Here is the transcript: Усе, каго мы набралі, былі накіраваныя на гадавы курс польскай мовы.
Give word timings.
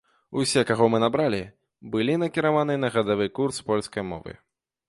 Усе, 0.43 0.61
каго 0.69 0.87
мы 0.93 1.01
набралі, 1.03 1.41
былі 1.97 2.17
накіраваныя 2.23 2.83
на 2.85 2.91
гадавы 2.99 3.31
курс 3.41 3.65
польскай 3.69 4.03
мовы. 4.13 4.31